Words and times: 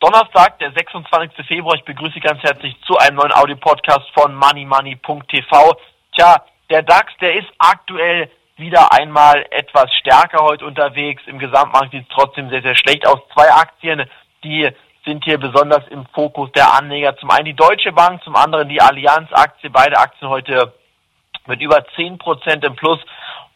Donnerstag, 0.00 0.58
der 0.60 0.72
26. 0.72 1.46
Februar. 1.46 1.74
Ich 1.74 1.84
begrüße 1.84 2.14
Sie 2.14 2.20
ganz 2.20 2.42
herzlich 2.42 2.74
zu 2.86 2.96
einem 2.96 3.16
neuen 3.16 3.34
Audio-Podcast 3.34 4.08
von 4.14 4.34
moneymoney.tv. 4.34 5.76
Tja, 6.16 6.44
der 6.70 6.82
DAX, 6.82 7.12
der 7.20 7.34
ist 7.34 7.48
aktuell 7.58 8.30
wieder 8.56 8.92
einmal 8.92 9.44
etwas 9.50 9.92
stärker 10.00 10.44
heute 10.44 10.64
unterwegs. 10.64 11.22
Im 11.26 11.38
Gesamtmarkt 11.38 11.92
sieht 11.92 12.02
es 12.08 12.14
trotzdem 12.14 12.48
sehr, 12.50 12.62
sehr 12.62 12.76
schlecht 12.76 13.06
aus. 13.06 13.18
Zwei 13.34 13.50
Aktien, 13.52 14.08
die 14.42 14.70
sind 15.04 15.24
hier 15.24 15.38
besonders 15.38 15.86
im 15.88 16.06
Fokus 16.14 16.50
der 16.52 16.72
Anleger. 16.72 17.16
Zum 17.16 17.30
einen 17.30 17.44
die 17.46 17.54
Deutsche 17.54 17.92
Bank, 17.92 18.22
zum 18.24 18.36
anderen 18.36 18.68
die 18.68 18.80
Allianz-Aktie. 18.80 19.70
Beide 19.70 19.98
Aktien 19.98 20.30
heute 20.30 20.72
mit 21.46 21.60
über 21.60 21.78
10% 21.78 22.64
im 22.64 22.76
Plus. 22.76 23.00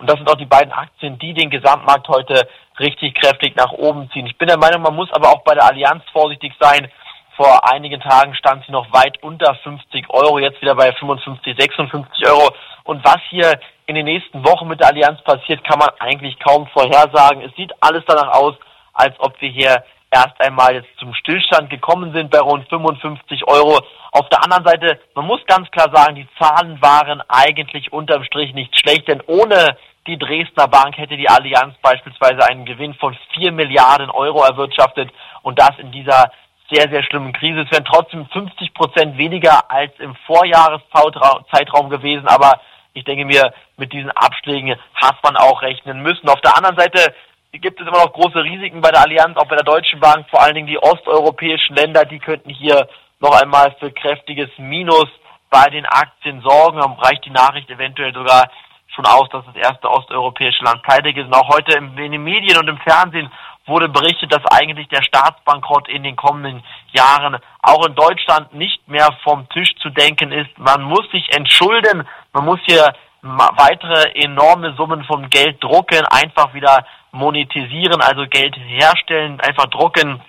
Und 0.02 0.10
das 0.10 0.18
sind 0.18 0.28
auch 0.28 0.36
die 0.36 0.46
beiden 0.46 0.72
Aktien, 0.72 1.16
die 1.20 1.32
den 1.32 1.48
Gesamtmarkt 1.48 2.08
heute 2.08 2.48
richtig 2.80 3.14
kräftig 3.14 3.54
nach 3.54 3.70
oben 3.70 4.10
ziehen. 4.10 4.26
Ich 4.26 4.36
bin 4.36 4.48
der 4.48 4.58
Meinung, 4.58 4.82
man 4.82 4.96
muss 4.96 5.12
aber 5.12 5.28
auch 5.28 5.44
bei 5.44 5.54
der 5.54 5.64
Allianz 5.64 6.02
vorsichtig 6.12 6.52
sein. 6.58 6.90
Vor 7.36 7.72
einigen 7.72 8.00
Tagen 8.00 8.34
stand 8.34 8.66
sie 8.66 8.72
noch 8.72 8.92
weit 8.92 9.22
unter 9.22 9.54
50 9.62 10.10
Euro, 10.10 10.40
jetzt 10.40 10.60
wieder 10.60 10.74
bei 10.74 10.92
55, 10.92 11.56
56 11.56 12.26
Euro. 12.26 12.50
Und 12.82 13.04
was 13.04 13.20
hier 13.30 13.60
in 13.86 13.94
den 13.94 14.06
nächsten 14.06 14.44
Wochen 14.44 14.66
mit 14.66 14.80
der 14.80 14.88
Allianz 14.88 15.22
passiert, 15.22 15.62
kann 15.62 15.78
man 15.78 15.90
eigentlich 16.00 16.36
kaum 16.40 16.66
vorhersagen. 16.66 17.40
Es 17.40 17.54
sieht 17.54 17.72
alles 17.80 18.02
danach 18.04 18.32
aus, 18.32 18.56
als 18.94 19.14
ob 19.20 19.40
wir 19.40 19.50
hier 19.50 19.84
erst 20.10 20.40
einmal 20.40 20.74
jetzt 20.74 20.90
zum 20.98 21.14
Stillstand 21.14 21.70
gekommen 21.70 22.12
sind 22.12 22.32
bei 22.32 22.40
rund 22.40 22.68
55 22.68 23.46
Euro. 23.46 23.78
Auf 24.10 24.28
der 24.30 24.42
anderen 24.42 24.64
Seite, 24.64 25.00
man 25.14 25.26
muss 25.26 25.46
ganz 25.46 25.70
klar 25.70 25.90
sagen, 25.94 26.16
die 26.16 26.28
Zahlen 26.40 26.82
waren 26.82 27.22
eigentlich 27.28 27.92
unterm 27.92 28.24
Strich 28.24 28.52
nicht 28.52 28.76
schlecht, 28.76 29.06
denn 29.06 29.22
ohne 29.28 29.76
die 30.06 30.18
Dresdner 30.18 30.68
Bank 30.68 30.98
hätte 30.98 31.16
die 31.16 31.28
Allianz 31.28 31.76
beispielsweise 31.80 32.44
einen 32.48 32.64
Gewinn 32.64 32.94
von 32.94 33.16
4 33.34 33.52
Milliarden 33.52 34.10
Euro 34.10 34.42
erwirtschaftet 34.42 35.10
und 35.42 35.58
das 35.58 35.78
in 35.78 35.92
dieser 35.92 36.32
sehr, 36.70 36.88
sehr 36.88 37.02
schlimmen 37.04 37.32
Krise. 37.32 37.60
Es 37.60 37.70
wären 37.70 37.84
trotzdem 37.84 38.26
50 38.26 38.74
Prozent 38.74 39.18
weniger 39.18 39.70
als 39.70 39.92
im 39.98 40.16
Vorjahreszeitraum 40.26 41.90
gewesen, 41.90 42.26
aber 42.26 42.60
ich 42.94 43.04
denke 43.04 43.24
mir, 43.24 43.52
mit 43.76 43.92
diesen 43.92 44.10
Abschlägen 44.10 44.76
hat 44.94 45.22
man 45.22 45.36
auch 45.36 45.62
rechnen 45.62 46.02
müssen. 46.02 46.28
Auf 46.28 46.40
der 46.40 46.56
anderen 46.56 46.78
Seite 46.78 47.14
gibt 47.52 47.80
es 47.80 47.86
immer 47.86 48.04
noch 48.04 48.12
große 48.12 48.42
Risiken 48.42 48.80
bei 48.80 48.90
der 48.90 49.02
Allianz, 49.02 49.36
auch 49.36 49.46
bei 49.46 49.56
der 49.56 49.64
Deutschen 49.64 50.00
Bank, 50.00 50.28
vor 50.30 50.42
allen 50.42 50.54
Dingen 50.54 50.66
die 50.66 50.78
osteuropäischen 50.78 51.76
Länder, 51.76 52.04
die 52.04 52.18
könnten 52.18 52.50
hier 52.50 52.88
noch 53.20 53.40
einmal 53.40 53.74
für 53.78 53.92
kräftiges 53.92 54.50
Minus 54.58 55.06
bei 55.50 55.66
den 55.66 55.86
Aktien 55.86 56.40
sorgen. 56.40 56.80
Dann 56.80 56.92
reicht 56.92 57.24
die 57.24 57.30
Nachricht 57.30 57.70
eventuell 57.70 58.12
sogar 58.12 58.50
schon 58.94 59.06
aus, 59.06 59.28
dass 59.30 59.44
das 59.46 59.56
erste 59.56 59.90
osteuropäische 59.90 60.64
Land 60.64 60.82
pleite 60.82 61.10
ist. 61.10 61.26
Und 61.26 61.34
auch 61.34 61.48
heute 61.48 61.76
in 61.76 61.96
den 61.96 62.22
Medien 62.22 62.58
und 62.58 62.68
im 62.68 62.78
Fernsehen 62.78 63.30
wurde 63.66 63.88
berichtet, 63.88 64.32
dass 64.32 64.44
eigentlich 64.46 64.88
der 64.88 65.02
Staatsbankrott 65.02 65.88
in 65.88 66.02
den 66.02 66.16
kommenden 66.16 66.62
Jahren 66.90 67.38
auch 67.62 67.86
in 67.86 67.94
Deutschland 67.94 68.52
nicht 68.54 68.86
mehr 68.88 69.08
vom 69.22 69.48
Tisch 69.50 69.74
zu 69.76 69.90
denken 69.90 70.32
ist. 70.32 70.50
Man 70.58 70.82
muss 70.82 71.08
sich 71.10 71.32
entschulden, 71.34 72.06
man 72.32 72.44
muss 72.44 72.60
hier 72.66 72.92
weitere 73.22 74.10
enorme 74.20 74.74
Summen 74.74 75.04
von 75.04 75.30
Geld 75.30 75.62
drucken, 75.62 76.04
einfach 76.06 76.54
wieder 76.54 76.84
monetisieren, 77.12 78.00
also 78.00 78.26
Geld 78.26 78.56
herstellen, 78.56 79.40
einfach 79.40 79.66
drucken. 79.66 80.20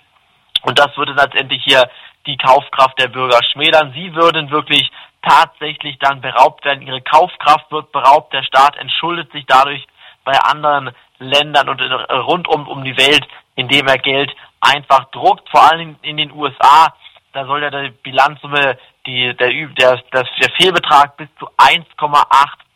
Und 0.62 0.78
das 0.78 0.96
würde 0.96 1.14
letztendlich 1.14 1.64
hier 1.64 1.90
die 2.28 2.38
Kaufkraft 2.38 3.00
der 3.00 3.08
Bürger 3.08 3.40
schmälern. 3.52 3.94
Sie 3.94 4.14
würden 4.14 4.52
wirklich 4.52 4.92
tatsächlich 5.28 5.98
dann 6.00 6.22
beraubt 6.22 6.66
werden. 6.66 6.86
Ihre 6.86 7.02
Kaufkraft 7.02 7.72
wird 7.72 7.92
beraubt. 7.92 8.34
Der 8.34 8.44
Staat 8.44 8.78
entschuldet 8.78 9.32
sich 9.32 9.46
dadurch 9.48 9.86
bei 10.24 10.38
anderen 10.40 10.92
Ländern 11.20 11.70
und 11.70 11.82
rund 11.82 12.48
um, 12.48 12.68
um 12.68 12.84
die 12.84 12.98
Welt, 12.98 13.26
indem 13.56 13.88
er 13.88 13.98
Geld 13.98 14.32
einfach 14.62 15.06
druckt. 15.12 15.50
Vor 15.50 15.64
allem 15.64 15.98
in 16.02 16.18
den 16.18 16.32
USA, 16.32 16.94
da 17.34 17.46
soll 17.46 17.64
ja 17.64 17.70
die 17.70 17.90
Bilanzsumme, 17.90 18.78
die, 19.06 19.36
der, 19.36 19.50
der, 19.50 20.02
der, 20.12 20.24
der 20.24 20.52
Fehlbetrag 20.58 21.18
bis 21.18 21.28
zu 21.40 21.48
1,8 21.58 22.26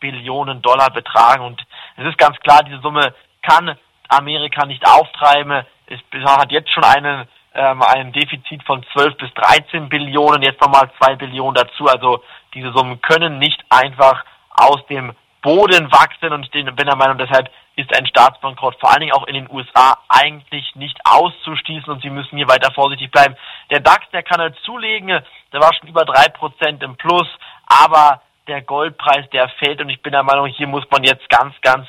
Billionen 0.00 0.62
Dollar 0.62 0.90
betragen. 0.90 1.44
Und 1.44 1.64
es 1.96 2.06
ist 2.06 2.18
ganz 2.18 2.38
klar, 2.40 2.62
diese 2.64 2.80
Summe 2.80 3.14
kann 3.42 3.76
Amerika 4.08 4.66
nicht 4.66 4.86
auftreiben. 4.86 5.64
Es 5.86 6.00
hat 6.24 6.52
jetzt 6.52 6.72
schon 6.72 6.84
einen, 6.84 7.26
ähm, 7.58 7.82
ein 7.82 8.12
Defizit 8.12 8.62
von 8.64 8.84
12 8.92 9.16
bis 9.16 9.34
13 9.34 9.88
Billionen, 9.88 10.42
jetzt 10.42 10.60
nochmal 10.60 10.90
2 11.02 11.16
Billionen 11.16 11.54
dazu. 11.54 11.86
Also 11.86 12.22
diese 12.54 12.72
Summen 12.72 13.00
können 13.02 13.38
nicht 13.38 13.62
einfach 13.68 14.24
aus 14.50 14.86
dem 14.86 15.12
Boden 15.42 15.90
wachsen 15.92 16.32
und 16.32 16.44
ich 16.44 16.50
bin 16.50 16.86
der 16.86 16.96
Meinung, 16.96 17.18
deshalb 17.18 17.50
ist 17.76 17.94
ein 17.96 18.06
Staatsbankrott 18.06 18.76
vor 18.80 18.90
allen 18.90 19.00
Dingen 19.00 19.12
auch 19.12 19.26
in 19.28 19.34
den 19.34 19.50
USA 19.50 19.98
eigentlich 20.08 20.74
nicht 20.74 20.98
auszuschließen 21.04 21.92
und 21.92 22.02
sie 22.02 22.10
müssen 22.10 22.36
hier 22.36 22.48
weiter 22.48 22.72
vorsichtig 22.74 23.10
bleiben. 23.10 23.36
Der 23.70 23.80
DAX, 23.80 24.08
der 24.10 24.24
kann 24.24 24.40
halt 24.40 24.56
zulegen, 24.64 25.08
der 25.52 25.60
war 25.60 25.72
schon 25.74 25.88
über 25.88 26.04
drei 26.04 26.28
Prozent 26.28 26.82
im 26.82 26.96
Plus, 26.96 27.28
aber 27.66 28.20
der 28.48 28.62
Goldpreis, 28.62 29.30
der 29.30 29.48
fällt 29.60 29.80
und 29.80 29.90
ich 29.90 30.02
bin 30.02 30.12
der 30.12 30.24
Meinung, 30.24 30.46
hier 30.46 30.66
muss 30.66 30.84
man 30.90 31.04
jetzt 31.04 31.28
ganz, 31.28 31.54
ganz 31.62 31.86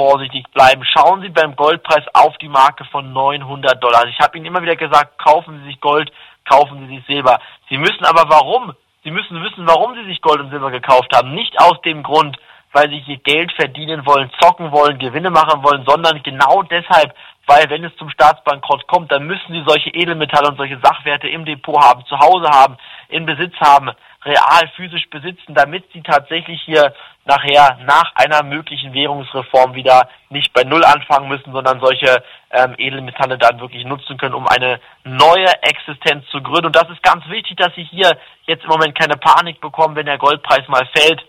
vorsichtig 0.00 0.46
bleiben. 0.54 0.82
Schauen 0.84 1.20
Sie 1.20 1.28
beim 1.28 1.56
Goldpreis 1.56 2.04
auf 2.14 2.36
die 2.38 2.48
Marke 2.48 2.86
von 2.86 3.12
900 3.12 3.82
Dollar. 3.84 4.06
Ich 4.06 4.18
habe 4.18 4.38
Ihnen 4.38 4.46
immer 4.46 4.62
wieder 4.62 4.76
gesagt, 4.76 5.18
kaufen 5.18 5.60
Sie 5.60 5.66
sich 5.66 5.80
Gold, 5.80 6.10
kaufen 6.48 6.78
Sie 6.80 6.96
sich 6.96 7.06
Silber. 7.06 7.38
Sie 7.68 7.76
müssen 7.76 8.06
aber 8.06 8.24
warum? 8.30 8.72
Sie 9.04 9.10
müssen 9.10 9.42
wissen, 9.42 9.66
warum 9.66 9.94
Sie 9.94 10.04
sich 10.04 10.22
Gold 10.22 10.40
und 10.40 10.48
Silber 10.48 10.70
gekauft 10.70 11.14
haben. 11.14 11.34
Nicht 11.34 11.60
aus 11.60 11.78
dem 11.82 12.02
Grund, 12.02 12.38
weil 12.72 12.88
Sie 12.88 13.00
hier 13.00 13.18
Geld 13.18 13.52
verdienen 13.52 14.06
wollen, 14.06 14.30
zocken 14.40 14.72
wollen, 14.72 14.98
Gewinne 14.98 15.28
machen 15.28 15.62
wollen, 15.62 15.84
sondern 15.86 16.22
genau 16.22 16.62
deshalb, 16.62 17.14
weil 17.46 17.68
wenn 17.68 17.84
es 17.84 17.94
zum 17.96 18.08
Staatsbankrott 18.08 18.86
kommt, 18.86 19.12
dann 19.12 19.26
müssen 19.26 19.52
Sie 19.52 19.64
solche 19.66 19.90
Edelmetalle 19.90 20.48
und 20.48 20.56
solche 20.56 20.78
Sachwerte 20.82 21.28
im 21.28 21.44
Depot 21.44 21.78
haben, 21.78 22.06
zu 22.06 22.18
Hause 22.18 22.48
haben, 22.48 22.78
in 23.08 23.26
Besitz 23.26 23.54
haben, 23.60 23.90
real 24.24 24.68
physisch 24.76 25.08
besitzen, 25.08 25.54
damit 25.54 25.84
sie 25.92 26.02
tatsächlich 26.02 26.60
hier 26.62 26.94
nachher 27.24 27.78
nach 27.86 28.14
einer 28.14 28.42
möglichen 28.42 28.92
Währungsreform 28.92 29.74
wieder 29.74 30.08
nicht 30.28 30.52
bei 30.52 30.62
Null 30.64 30.84
anfangen 30.84 31.28
müssen, 31.28 31.52
sondern 31.52 31.80
solche 31.80 32.22
ähm, 32.50 32.74
Edelmetalle 32.76 33.38
dann 33.38 33.60
wirklich 33.60 33.84
nutzen 33.84 34.18
können, 34.18 34.34
um 34.34 34.46
eine 34.46 34.80
neue 35.04 35.50
Existenz 35.62 36.26
zu 36.30 36.42
gründen. 36.42 36.66
Und 36.66 36.76
das 36.76 36.90
ist 36.90 37.02
ganz 37.02 37.26
wichtig, 37.28 37.56
dass 37.56 37.74
sie 37.74 37.84
hier 37.84 38.18
jetzt 38.44 38.64
im 38.64 38.70
Moment 38.70 38.98
keine 38.98 39.16
Panik 39.16 39.60
bekommen, 39.60 39.96
wenn 39.96 40.06
der 40.06 40.18
Goldpreis 40.18 40.68
mal 40.68 40.86
fällt. 40.94 41.22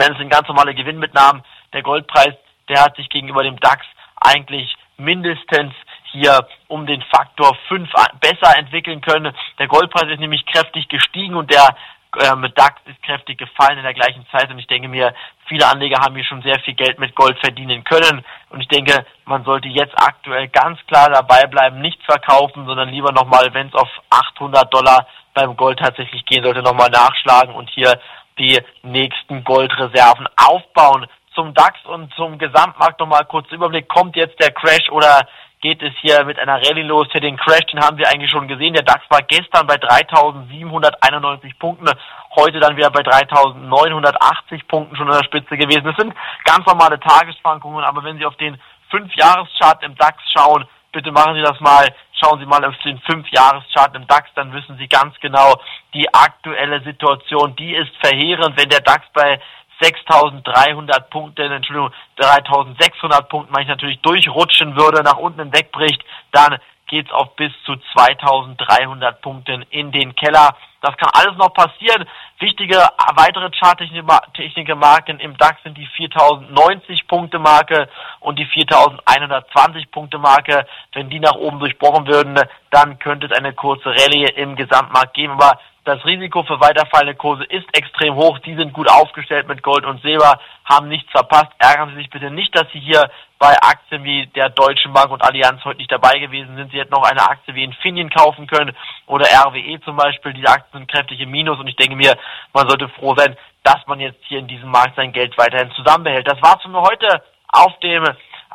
Denn 0.00 0.12
es 0.12 0.18
sind 0.18 0.30
ganz 0.30 0.46
normale 0.48 0.74
Gewinnmitnahmen. 0.74 1.42
Der 1.72 1.82
Goldpreis, 1.82 2.34
der 2.68 2.82
hat 2.82 2.96
sich 2.96 3.08
gegenüber 3.08 3.42
dem 3.42 3.58
DAX 3.58 3.84
eigentlich 4.20 4.74
mindestens 4.96 5.72
hier 6.14 6.46
um 6.68 6.86
den 6.86 7.02
Faktor 7.02 7.56
5 7.68 7.90
besser 8.20 8.56
entwickeln 8.56 9.00
können. 9.00 9.34
Der 9.58 9.66
Goldpreis 9.66 10.10
ist 10.10 10.20
nämlich 10.20 10.46
kräftig 10.46 10.88
gestiegen 10.88 11.34
und 11.34 11.50
der 11.50 11.76
ähm, 12.20 12.46
DAX 12.54 12.80
ist 12.86 13.02
kräftig 13.02 13.38
gefallen 13.38 13.78
in 13.78 13.84
der 13.84 13.94
gleichen 13.94 14.26
Zeit 14.30 14.50
und 14.50 14.58
ich 14.58 14.66
denke 14.66 14.88
mir, 14.88 15.14
viele 15.46 15.66
Anleger 15.66 16.00
haben 16.00 16.14
hier 16.14 16.24
schon 16.24 16.42
sehr 16.42 16.58
viel 16.60 16.74
Geld 16.74 16.98
mit 16.98 17.14
Gold 17.14 17.38
verdienen 17.40 17.84
können 17.84 18.24
und 18.50 18.60
ich 18.60 18.68
denke, 18.68 19.04
man 19.24 19.44
sollte 19.44 19.68
jetzt 19.68 19.94
aktuell 19.96 20.48
ganz 20.48 20.78
klar 20.86 21.10
dabei 21.10 21.46
bleiben, 21.46 21.80
nichts 21.80 22.04
verkaufen, 22.04 22.66
sondern 22.66 22.88
lieber 22.88 23.12
nochmal, 23.12 23.52
wenn 23.52 23.68
es 23.68 23.74
auf 23.74 23.88
800 24.10 24.72
Dollar 24.72 25.06
beim 25.34 25.56
Gold 25.56 25.78
tatsächlich 25.78 26.24
gehen 26.24 26.44
sollte, 26.44 26.62
nochmal 26.62 26.90
nachschlagen 26.90 27.54
und 27.54 27.68
hier 27.70 28.00
die 28.38 28.60
nächsten 28.82 29.44
Goldreserven 29.44 30.28
aufbauen. 30.36 31.06
Zum 31.34 31.52
DAX 31.52 31.84
und 31.86 32.12
zum 32.14 32.38
Gesamtmarkt 32.38 33.00
nochmal 33.00 33.24
kurz 33.24 33.50
Überblick. 33.50 33.88
Kommt 33.88 34.14
jetzt 34.14 34.40
der 34.40 34.52
Crash 34.52 34.88
oder 34.90 35.26
geht 35.64 35.82
es 35.82 35.94
hier 36.02 36.22
mit 36.26 36.38
einer 36.38 36.56
Rallye 36.56 36.82
los. 36.82 37.08
Den 37.08 37.38
Crash, 37.38 37.64
den 37.72 37.80
haben 37.80 37.96
wir 37.96 38.06
eigentlich 38.08 38.30
schon 38.30 38.46
gesehen. 38.46 38.74
Der 38.74 38.82
DAX 38.82 39.02
war 39.08 39.22
gestern 39.22 39.66
bei 39.66 39.76
3.791 39.76 41.58
Punkten, 41.58 41.88
heute 42.36 42.60
dann 42.60 42.76
wieder 42.76 42.90
bei 42.90 43.00
3.980 43.00 44.66
Punkten 44.68 44.94
schon 44.94 45.06
in 45.06 45.14
der 45.14 45.24
Spitze 45.24 45.56
gewesen. 45.56 45.84
Das 45.84 45.96
sind 45.96 46.14
ganz 46.44 46.66
normale 46.66 47.00
Tagesschwankungen, 47.00 47.82
aber 47.82 48.04
wenn 48.04 48.18
Sie 48.18 48.26
auf 48.26 48.36
den 48.36 48.60
5-Jahres-Chart 48.92 49.82
im 49.84 49.96
DAX 49.96 50.22
schauen, 50.36 50.66
bitte 50.92 51.10
machen 51.12 51.34
Sie 51.34 51.42
das 51.42 51.58
mal. 51.60 51.88
Schauen 52.22 52.38
Sie 52.40 52.46
mal 52.46 52.62
auf 52.62 52.76
den 52.84 53.00
5-Jahres-Chart 53.00 53.96
im 53.96 54.06
DAX, 54.06 54.28
dann 54.34 54.52
wissen 54.52 54.76
Sie 54.76 54.86
ganz 54.86 55.18
genau, 55.20 55.54
die 55.94 56.12
aktuelle 56.12 56.82
Situation, 56.82 57.56
die 57.56 57.74
ist 57.74 57.96
verheerend. 58.02 58.58
Wenn 58.58 58.68
der 58.68 58.80
DAX 58.80 59.06
bei 59.14 59.40
6300 59.84 61.10
Punkte, 61.10 61.44
Entschuldigung, 61.44 61.92
3600 62.16 63.28
Punkte, 63.28 63.52
meine 63.52 63.64
ich 63.64 63.68
natürlich 63.68 64.00
durchrutschen 64.00 64.76
würde, 64.76 65.02
nach 65.02 65.18
unten 65.18 65.52
wegbricht, 65.52 66.02
dann 66.32 66.58
geht's 66.86 67.10
auf 67.12 67.34
bis 67.36 67.52
zu 67.64 67.76
2300 67.94 69.20
Punkten 69.20 69.62
in 69.70 69.90
den 69.90 70.14
Keller. 70.14 70.56
Das 70.80 70.96
kann 70.96 71.10
alles 71.14 71.36
noch 71.38 71.54
passieren. 71.54 72.06
Wichtige 72.38 72.76
weitere 73.16 73.50
charttechnische 73.50 74.74
Marken 74.74 75.18
im 75.18 75.36
DAX 75.38 75.62
sind 75.62 75.78
die 75.78 75.86
4090 75.86 77.06
Punkte 77.06 77.38
Marke 77.38 77.88
und 78.20 78.38
die 78.38 78.44
4120 78.44 79.90
Punkte 79.90 80.18
Marke. 80.18 80.66
Wenn 80.92 81.08
die 81.08 81.20
nach 81.20 81.36
oben 81.36 81.58
durchbrochen 81.58 82.06
würden, 82.06 82.38
dann 82.70 82.98
könnte 82.98 83.26
es 83.26 83.32
eine 83.32 83.54
kurze 83.54 83.88
Rallye 83.88 84.28
im 84.36 84.56
Gesamtmarkt 84.56 85.14
geben. 85.14 85.32
Aber 85.32 85.58
Das 85.84 86.02
Risiko 86.06 86.42
für 86.44 86.60
weiterfallende 86.60 87.14
Kurse 87.14 87.44
ist 87.44 87.66
extrem 87.76 88.14
hoch. 88.14 88.38
Die 88.38 88.54
sind 88.54 88.72
gut 88.72 88.90
aufgestellt 88.90 89.46
mit 89.46 89.62
Gold 89.62 89.84
und 89.84 90.00
Silber, 90.00 90.40
haben 90.64 90.88
nichts 90.88 91.10
verpasst. 91.10 91.52
Ärgern 91.58 91.90
Sie 91.90 91.96
sich 91.96 92.08
bitte 92.08 92.30
nicht, 92.30 92.56
dass 92.56 92.64
Sie 92.72 92.80
hier 92.80 93.10
bei 93.38 93.54
Aktien 93.60 94.02
wie 94.02 94.26
der 94.28 94.48
Deutschen 94.48 94.94
Bank 94.94 95.10
und 95.10 95.22
Allianz 95.22 95.62
heute 95.62 95.76
nicht 95.76 95.92
dabei 95.92 96.18
gewesen 96.18 96.56
sind. 96.56 96.72
Sie 96.72 96.80
hätten 96.80 96.94
noch 96.94 97.02
eine 97.02 97.28
Aktie 97.28 97.54
wie 97.54 97.64
Infineon 97.64 98.08
kaufen 98.08 98.46
können 98.46 98.74
oder 99.06 99.26
RWE 99.26 99.78
zum 99.84 99.96
Beispiel. 99.96 100.32
Diese 100.32 100.48
Aktien 100.48 100.80
sind 100.80 100.90
kräftig 100.90 101.20
im 101.20 101.30
Minus 101.30 101.60
und 101.60 101.66
ich 101.66 101.76
denke 101.76 101.96
mir, 101.96 102.16
man 102.54 102.66
sollte 102.66 102.88
froh 102.88 103.14
sein, 103.14 103.36
dass 103.62 103.86
man 103.86 104.00
jetzt 104.00 104.24
hier 104.24 104.38
in 104.38 104.48
diesem 104.48 104.70
Markt 104.70 104.96
sein 104.96 105.12
Geld 105.12 105.36
weiterhin 105.36 105.70
zusammenbehält. 105.72 106.26
Das 106.26 106.40
war's 106.40 106.62
von 106.62 106.74
heute 106.76 107.22
auf 107.48 107.78
dem 107.80 108.04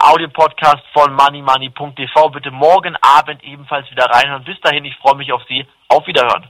Audio-Podcast 0.02 0.84
von 0.94 1.14
moneymoney.tv. 1.14 2.30
Bitte 2.30 2.50
morgen 2.50 2.96
Abend 3.02 3.44
ebenfalls 3.44 3.90
wieder 3.92 4.06
reinhören. 4.06 4.46
Bis 4.46 4.60
dahin, 4.62 4.86
ich 4.86 4.96
freue 4.96 5.16
mich 5.16 5.32
auf 5.32 5.44
Sie. 5.48 5.68
Auf 5.90 6.08
Wiederhören. 6.08 6.50